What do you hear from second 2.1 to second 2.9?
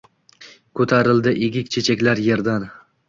yerdan